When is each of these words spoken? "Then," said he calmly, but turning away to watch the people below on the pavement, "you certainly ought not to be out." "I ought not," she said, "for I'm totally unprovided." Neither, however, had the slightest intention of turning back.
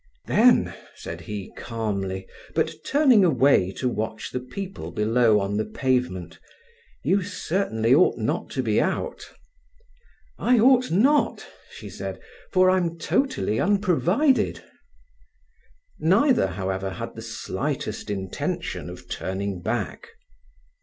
"Then," 0.25 0.73
said 0.95 1.21
he 1.21 1.53
calmly, 1.55 2.25
but 2.55 2.73
turning 2.83 3.23
away 3.23 3.71
to 3.73 3.87
watch 3.87 4.31
the 4.31 4.39
people 4.39 4.89
below 4.89 5.39
on 5.39 5.57
the 5.57 5.63
pavement, 5.65 6.39
"you 7.03 7.21
certainly 7.21 7.93
ought 7.93 8.17
not 8.17 8.49
to 8.57 8.63
be 8.63 8.81
out." 8.81 9.23
"I 10.39 10.57
ought 10.57 10.89
not," 10.89 11.45
she 11.69 11.87
said, 11.87 12.19
"for 12.51 12.71
I'm 12.71 12.97
totally 12.97 13.59
unprovided." 13.59 14.63
Neither, 15.99 16.47
however, 16.47 16.89
had 16.89 17.13
the 17.13 17.21
slightest 17.21 18.09
intention 18.09 18.89
of 18.89 19.07
turning 19.07 19.61
back. 19.61 20.07